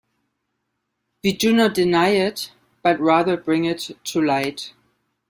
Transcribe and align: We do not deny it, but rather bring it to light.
We 1.23 1.31
do 1.31 1.53
not 1.55 1.75
deny 1.75 2.07
it, 2.07 2.51
but 2.81 2.99
rather 2.99 3.37
bring 3.37 3.65
it 3.65 3.91
to 4.03 4.19
light. 4.19 4.73